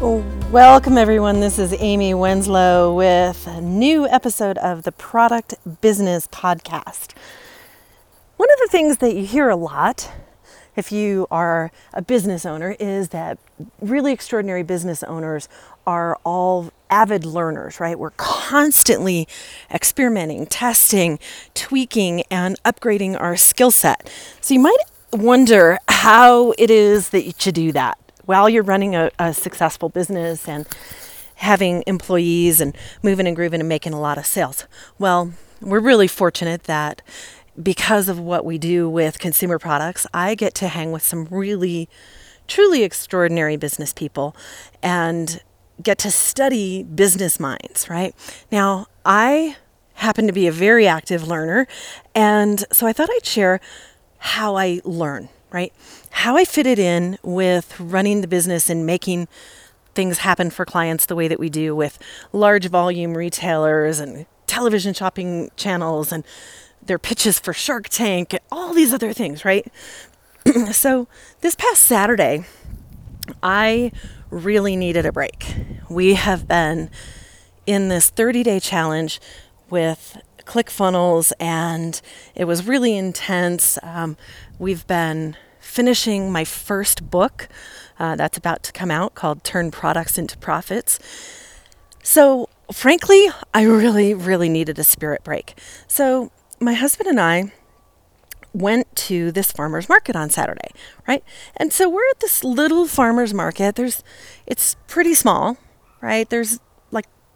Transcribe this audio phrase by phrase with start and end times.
[0.00, 1.38] Welcome, everyone.
[1.38, 7.12] This is Amy Wenslow with a new episode of the Product Business Podcast.
[8.36, 10.10] One of the things that you hear a lot
[10.74, 13.38] if you are a business owner is that
[13.80, 15.48] really extraordinary business owners
[15.86, 17.98] are all avid learners, right?
[17.98, 19.28] We're constantly
[19.70, 21.20] experimenting, testing,
[21.54, 24.10] tweaking, and upgrading our skill set.
[24.40, 24.76] So you might
[25.12, 27.96] wonder how it is that you should do that
[28.26, 30.66] while you're running a, a successful business and
[31.36, 34.66] having employees and moving and grooving and making a lot of sales.
[34.98, 37.02] Well, we're really fortunate that
[37.60, 41.88] because of what we do with consumer products, I get to hang with some really,
[42.48, 44.36] truly extraordinary business people
[44.82, 45.40] and
[45.82, 48.14] get to study business minds, right?
[48.50, 49.56] Now, I
[49.94, 51.66] happen to be a very active learner,
[52.14, 53.60] and so I thought I'd share
[54.18, 55.72] how I learn, right?
[56.10, 59.28] How I fit it in with running the business and making
[59.94, 61.96] things happen for clients the way that we do with
[62.32, 66.24] large volume retailers and television shopping channels and
[66.82, 69.66] their pitches for Shark Tank, and all these other things, right?
[70.72, 71.06] so
[71.40, 72.44] this past Saturday,
[73.40, 73.92] I
[74.30, 75.54] really needed a break.
[75.88, 76.90] We have been
[77.64, 79.20] in this 30 day challenge
[79.70, 82.00] with ClickFunnels, and
[82.34, 83.78] it was really intense.
[83.82, 84.16] Um,
[84.58, 87.48] we've been finishing my first book
[87.98, 90.98] uh, that's about to come out called Turn Products into Profits.
[92.02, 95.58] So, frankly, I really, really needed a spirit break.
[95.86, 97.52] So, my husband and I
[98.52, 100.70] went to this farmer's market on Saturday,
[101.08, 101.24] right?
[101.56, 103.74] And so we're at this little farmer's market.
[103.74, 104.04] There's
[104.46, 105.58] it's pretty small,
[106.00, 106.28] right?
[106.30, 106.60] There's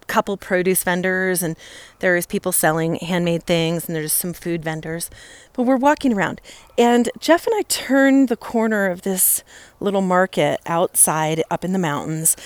[0.09, 1.57] couple produce vendors and
[2.01, 5.11] there's people selling handmade things and there's some food vendors.
[5.53, 6.41] But we're walking around
[6.77, 9.45] and Jeff and I turned the corner of this
[9.81, 12.37] little market outside up in the mountains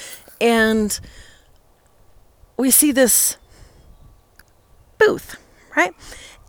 [0.41, 1.01] and
[2.57, 3.37] we see this
[4.99, 5.37] booth,
[5.77, 5.95] right?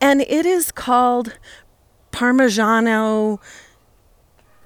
[0.03, 1.39] and it is called
[2.11, 3.39] Parmigiano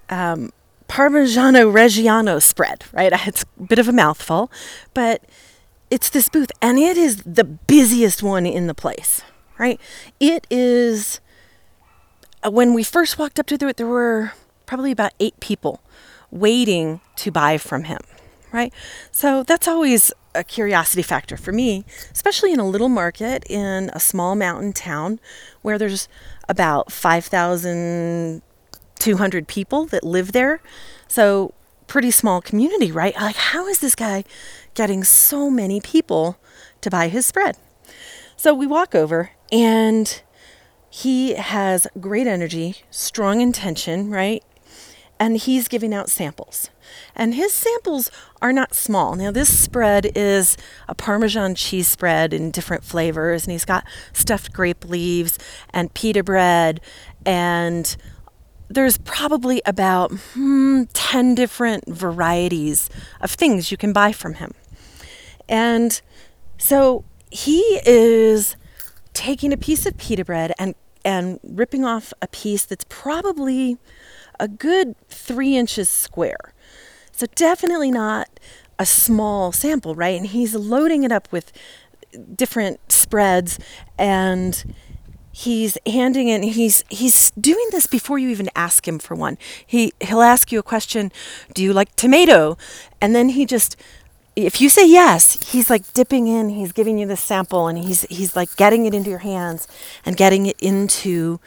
[0.10, 0.52] um,
[0.90, 3.14] Parmigiano Reggiano spread, right?
[3.28, 4.52] It's a bit of a mouthful,
[4.96, 5.24] but
[5.90, 9.22] it's this booth, and it is the busiest one in the place,
[9.58, 9.80] right?
[10.20, 11.22] It is,
[12.44, 14.34] uh, when we first walked up to it, there were
[14.66, 15.82] probably about eight people
[16.30, 18.02] waiting to buy from him,
[18.52, 18.74] right?
[19.12, 24.00] So that's always a curiosity factor for me, especially in a little market in a
[24.00, 25.20] small mountain town
[25.62, 26.10] where there's
[26.48, 30.62] about 5,200 people that live there.
[31.08, 31.54] So,
[31.88, 33.16] pretty small community, right?
[33.16, 34.26] Like, how is this guy
[34.78, 36.40] getting so many people
[36.80, 37.58] to buy his spread?
[38.38, 40.22] So, we walk over and
[40.90, 44.44] he has great energy, strong intention, right?
[45.20, 46.70] and he's giving out samples.
[47.16, 48.12] And his samples
[48.42, 49.16] are not small.
[49.16, 50.58] Now, this spread is
[50.88, 55.38] a Parmesan cheese spread in different flavors, and he's got stuffed grape leaves
[55.72, 56.82] and pita bread,
[57.26, 57.96] and
[58.70, 62.90] there's probably about hmm, 10 different varieties
[63.22, 64.54] of things you can buy from him.
[65.50, 66.00] And
[66.58, 68.56] so he is
[69.14, 73.78] taking a piece of pita bread and, and ripping off a piece that's probably
[74.40, 76.54] a good three inches square.
[77.12, 78.30] So definitely not
[78.78, 80.16] a small sample, right?
[80.16, 81.52] And he's loading it up with
[82.36, 83.60] different spreads
[83.98, 84.76] and
[85.32, 89.38] he's handing it he's he's doing this before you even ask him for one
[89.68, 91.12] he he'll ask you a question
[91.54, 92.58] do you like tomato
[93.00, 93.76] and then he just
[94.46, 98.04] if you say yes, he's like dipping in, he's giving you the sample and he's
[98.04, 99.68] he's like getting it into your hands
[100.06, 101.40] and getting it into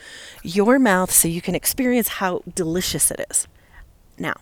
[0.42, 3.46] your mouth so you can experience how delicious it is.
[4.18, 4.34] Now,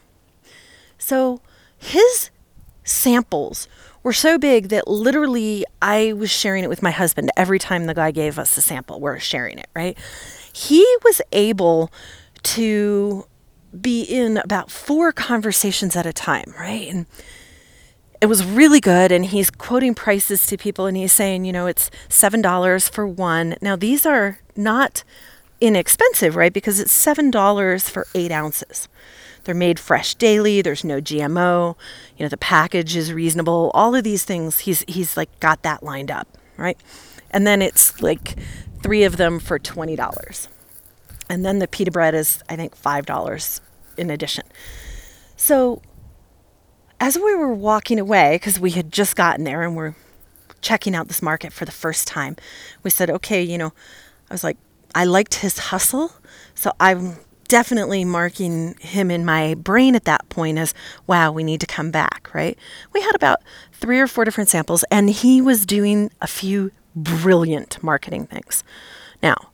[0.96, 1.42] so
[1.76, 2.30] his
[2.84, 3.68] samples
[4.02, 7.92] were so big that literally I was sharing it with my husband every time the
[7.94, 8.98] guy gave us a sample.
[8.98, 9.98] We're sharing it, right?
[10.54, 11.92] He was able
[12.44, 13.26] to
[13.78, 16.88] be in about four conversations at a time, right?
[16.88, 17.04] And
[18.20, 21.66] it was really good and he's quoting prices to people and he's saying you know
[21.66, 23.56] it's seven dollars for one.
[23.60, 25.04] Now these are not
[25.60, 26.52] inexpensive right?
[26.52, 28.88] Because it's seven dollars for eight ounces.
[29.44, 30.62] They're made fresh daily.
[30.62, 31.76] There's no gmo
[32.16, 33.70] you know the package is reasonable.
[33.74, 36.78] All of these things he's he's like got that lined up right?
[37.30, 38.36] And then it's like
[38.82, 40.48] three of them for twenty dollars.
[41.30, 43.60] And then the pita bread is i think five dollars
[43.96, 44.44] in addition.
[45.36, 45.82] So
[47.00, 49.94] as we were walking away, because we had just gotten there and we're
[50.60, 52.36] checking out this market for the first time,
[52.82, 53.72] we said, okay, you know,
[54.30, 54.56] I was like,
[54.94, 56.12] I liked his hustle.
[56.54, 57.16] So I'm
[57.46, 60.74] definitely marking him in my brain at that point as,
[61.06, 62.58] wow, we need to come back, right?
[62.92, 63.40] We had about
[63.72, 68.64] three or four different samples, and he was doing a few brilliant marketing things.
[69.22, 69.50] Now,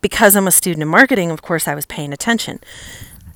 [0.00, 2.60] because I'm a student in marketing, of course, I was paying attention.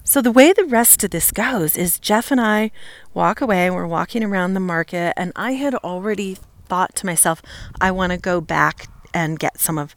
[0.09, 2.71] So, the way the rest of this goes is Jeff and I
[3.13, 7.43] walk away, we're walking around the market, and I had already thought to myself,
[7.79, 9.95] I want to go back and get some of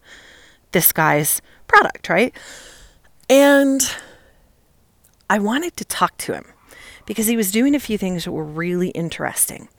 [0.74, 2.36] this guy's product, right?
[3.30, 3.90] And
[5.30, 6.44] I wanted to talk to him
[7.06, 9.70] because he was doing a few things that were really interesting.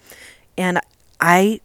[0.57, 0.81] And
[1.21, 1.61] I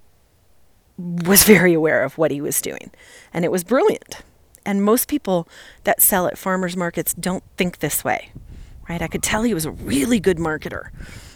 [0.98, 2.92] was very aware of what he was doing,
[3.34, 4.24] and it was brilliant.
[4.66, 5.48] And most people
[5.86, 8.34] that sell at farmers markets don't think this way,
[8.90, 9.02] right?
[9.02, 10.90] I could tell he was a really good marketer,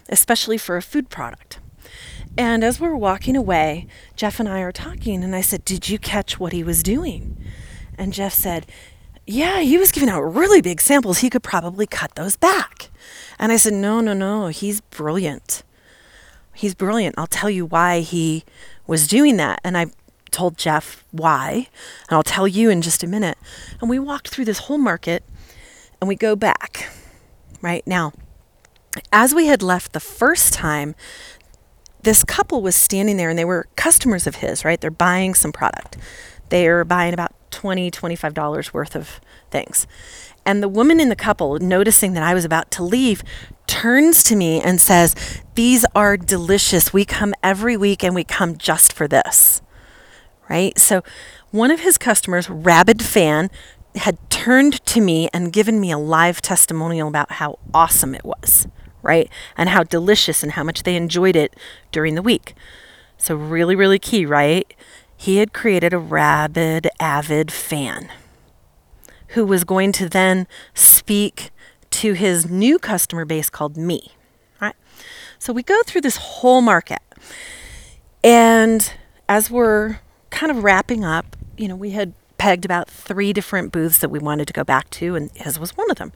[0.10, 1.60] especially for a food product.
[2.38, 5.90] And as we are walking away, Jeff and I are talking, and I said, Did
[5.90, 7.38] you catch what he was doing?
[7.98, 8.66] And Jeff said,
[9.28, 11.20] Yeah, he was giving out really big samples.
[11.20, 12.90] He could probably cut those back.
[13.38, 14.48] And I said, No, no, no.
[14.48, 15.64] He's brilliant.
[16.54, 17.16] He's brilliant.
[17.18, 18.46] I'll tell you why he
[18.88, 19.60] was doing that.
[19.64, 19.88] And I
[20.32, 21.68] told Jeff why,
[22.08, 23.38] and I'll tell you in just a minute.
[23.82, 25.24] And we walked through this whole market
[26.00, 26.90] and we go back.
[27.62, 28.14] Right now,
[29.12, 30.96] as we had left the first time,
[32.04, 34.82] this couple was standing there and they were customers of his, right?
[34.82, 35.98] They're buying some product.
[36.50, 39.22] They're buying about 20 $25 worth of
[39.52, 39.86] things.
[40.46, 43.24] And the woman in the couple, noticing that I was about to leave,
[43.68, 45.16] turns to me and says,
[45.54, 46.92] These are delicious.
[46.92, 49.62] We come every week and we come just for this.
[50.50, 50.78] Right?
[50.80, 51.04] So,
[51.52, 53.50] one of his customers, Rabid Fan,
[53.96, 58.68] had turned to me and given me a live testimonial about how awesome it was
[59.02, 59.30] right?
[59.58, 61.56] And how delicious and how much they enjoyed it
[61.92, 62.54] during the week.
[63.18, 64.72] So, really, really key, right?
[65.16, 68.12] He had created a rabid, avid fan
[69.30, 71.52] who was going to then speak
[71.92, 74.12] to his new customer base called me,
[74.60, 74.76] right?
[75.40, 77.02] So, we go through this whole market.
[78.24, 78.94] And
[79.28, 80.00] as we're
[80.30, 84.18] kind of wrapping up, you know, we had pegged about three different booths that we
[84.18, 86.12] wanted to go back to, and his was one of them.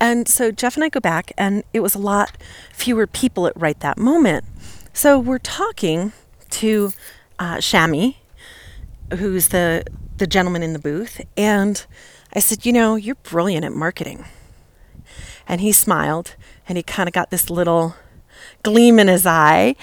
[0.00, 2.38] And so Jeff and I go back, and it was a lot
[2.72, 4.46] fewer people at right that moment.
[4.94, 6.12] So we're talking
[6.52, 6.92] to
[7.38, 8.16] uh, Shami,
[9.18, 9.84] who's the
[10.16, 11.84] the gentleman in the booth, and
[12.32, 14.24] I said, "You know, you're brilliant at marketing."
[15.46, 16.34] And he smiled,
[16.66, 17.94] and he kind of got this little
[18.62, 19.76] gleam in his eye.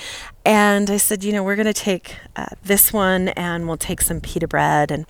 [0.44, 4.02] And I said, "You know, we're going to take uh, this one, and we'll take
[4.02, 5.06] some pita bread and."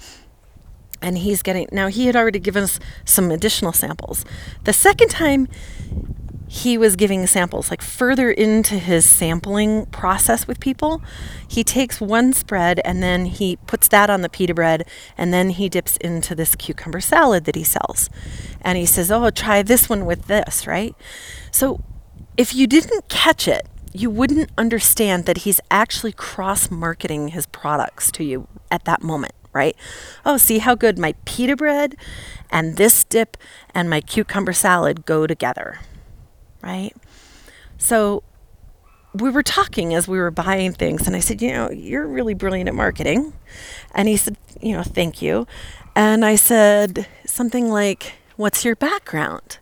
[1.03, 4.25] And he's getting now he had already given us some additional samples.
[4.63, 5.47] The second time
[6.47, 11.01] he was giving samples like further into his sampling process with people
[11.47, 15.49] he takes one spread and then he puts that on the pita bread and then
[15.49, 18.09] he dips into this cucumber salad that he sells.
[18.61, 20.95] And he says oh try this one with this right?
[21.51, 21.83] So
[22.37, 28.09] if you didn't catch it you wouldn't understand that he's actually cross marketing his products
[28.11, 29.75] to you at that moment right?
[30.25, 31.95] Oh, see how good my pita bread
[32.51, 33.37] and this dip
[33.73, 35.79] and my cucumber salad go together,
[36.61, 36.93] right?
[37.77, 38.23] So
[39.13, 42.33] we were talking as we were buying things, and I said, You know, you're really
[42.33, 43.33] brilliant at marketing.
[43.93, 45.47] And he said, You know, thank you.
[45.95, 49.59] And I said something like, What's your background?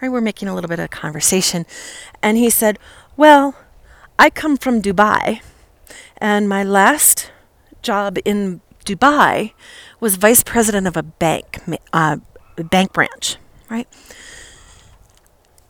[0.00, 0.08] Right?
[0.08, 1.66] We're making a little bit of conversation.
[2.22, 2.78] And he said,
[3.16, 3.54] Well,
[4.18, 5.40] I come from Dubai,
[6.16, 7.30] and my last
[7.82, 9.52] job in Dubai
[10.00, 11.58] was vice president of a bank,
[11.92, 12.18] uh,
[12.56, 13.36] bank branch,
[13.68, 13.88] right?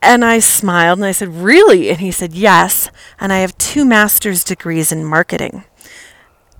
[0.02, 1.90] And I smiled and I said, Really?
[1.90, 2.90] And he said, Yes.
[3.18, 5.64] And I have two master's degrees in marketing.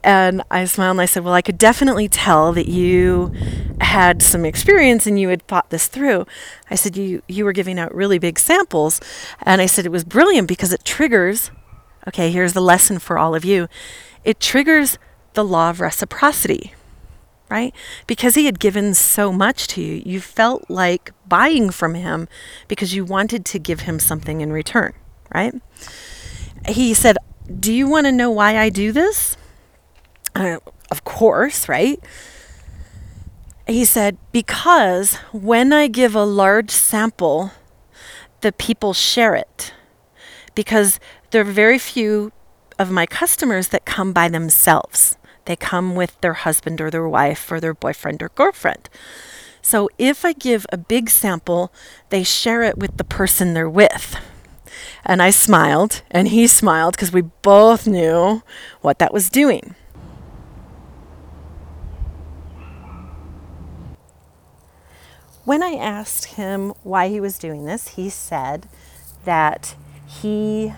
[0.02, 3.32] And I smiled and I said, Well, I could definitely tell that you
[3.80, 6.26] had some experience and you had thought this through.
[6.70, 9.00] I said, You, you were giving out really big samples.
[9.42, 11.50] And I said, It was brilliant because it triggers,
[12.08, 13.68] okay, here's the lesson for all of you
[14.24, 14.98] it triggers
[15.36, 16.74] the law of reciprocity,
[17.48, 17.72] right?
[18.08, 22.26] Because he had given so much to you, you felt like buying from him
[22.66, 24.92] because you wanted to give him something in return,
[25.32, 25.54] right?
[26.66, 27.16] He said,
[27.60, 29.36] Do you want to know why I do this?
[30.34, 30.58] Uh,
[30.90, 32.00] of course, right?
[33.68, 37.52] He said, Because when I give a large sample,
[38.40, 39.72] the people share it.
[40.54, 40.98] Because
[41.30, 42.32] there are very few
[42.78, 45.16] of my customers that come by themselves.
[45.46, 48.88] They come with their husband or their wife or their boyfriend or girlfriend.
[49.62, 51.72] So if I give a big sample,
[52.10, 54.16] they share it with the person they're with.
[55.04, 58.42] And I smiled, and he smiled because we both knew
[58.80, 59.74] what that was doing.
[65.46, 68.68] when I asked him why he was doing this, he said
[69.24, 70.74] that he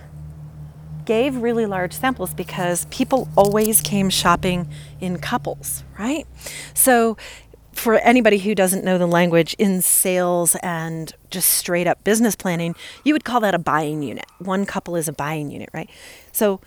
[1.09, 4.69] gave really large samples because people always came shopping
[5.01, 6.27] in couples, right?
[6.75, 7.17] So,
[7.73, 12.75] for anybody who doesn't know the language in sales and just straight up business planning,
[13.05, 14.27] you would call that a buying unit.
[14.39, 15.89] One couple is a buying unit, right?
[16.31, 16.61] So,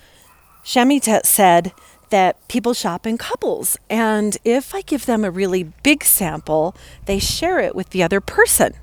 [0.65, 1.71] Shamita said
[2.09, 3.77] that people shop in couples.
[3.91, 8.19] And if I give them a really big sample, they share it with the other
[8.19, 8.73] person.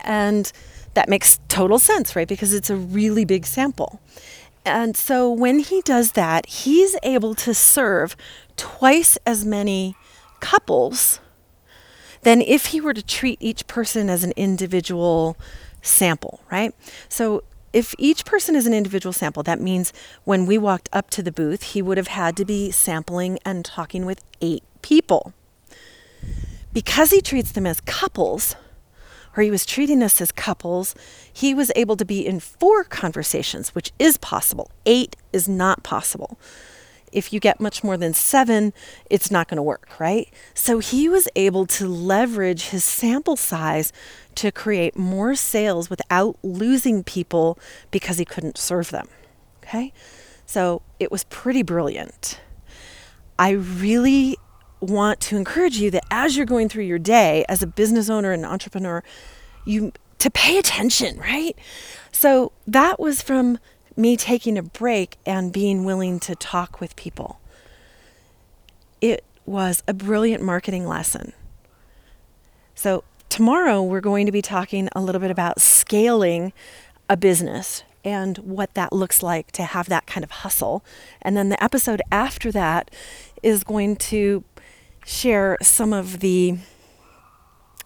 [0.00, 0.50] And
[0.94, 2.26] that makes total sense, right?
[2.26, 4.00] Because it's a really big sample.
[4.66, 8.16] And so when he does that, he's able to serve
[8.56, 9.94] twice as many
[10.40, 11.20] couples
[12.22, 15.36] than if he were to treat each person as an individual
[15.82, 16.74] sample, right?
[17.08, 19.92] So if each person is an individual sample, that means
[20.24, 23.64] when we walked up to the booth, he would have had to be sampling and
[23.64, 25.32] talking with eight people.
[26.72, 28.56] Because he treats them as couples,
[29.36, 30.94] or he was treating us as couples,
[31.32, 34.70] he was able to be in four conversations, which is possible.
[34.86, 36.38] Eight is not possible
[37.16, 38.74] if you get much more than seven,
[39.08, 40.28] it's not going to work, right?
[40.52, 43.90] So he was able to leverage his sample size
[44.36, 47.58] to create more sales without losing people
[47.90, 49.08] because he couldn't serve them.
[49.62, 49.94] Okay?
[50.44, 52.38] So it was pretty brilliant.
[53.38, 54.36] I really
[54.90, 58.32] want to encourage you that as you're going through your day as a business owner
[58.32, 59.02] and entrepreneur,
[59.64, 61.56] you to pay attention, right?
[62.12, 63.58] So that was from
[63.96, 67.40] me taking a break and being willing to talk with people.
[69.00, 71.32] It was a brilliant marketing lesson.
[72.74, 76.52] So, tomorrow we're going to be talking a little bit about scaling
[77.08, 80.84] a business and what that looks like to have that kind of hustle.
[81.22, 82.90] And then the episode after that
[83.42, 84.44] is going to
[85.06, 86.58] share some of the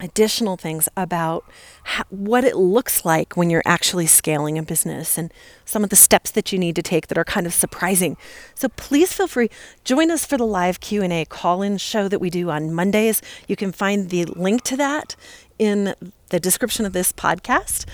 [0.01, 1.45] additional things about
[1.83, 5.31] how, what it looks like when you're actually scaling a business and
[5.63, 8.17] some of the steps that you need to take that are kind of surprising.
[8.55, 9.49] So please feel free
[9.83, 13.21] join us for the live Q&A call-in show that we do on Mondays.
[13.47, 15.15] You can find the link to that
[15.59, 15.93] in
[16.29, 17.85] the description of this podcast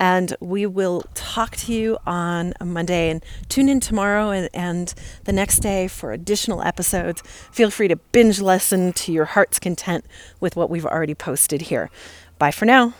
[0.00, 5.32] and we will talk to you on Monday and tune in tomorrow and, and, the
[5.32, 7.22] next day for additional episodes.
[7.52, 10.04] Feel free to binge listen to your heart's content
[10.40, 11.90] with what we've already posted here.
[12.38, 12.94] Bye for now.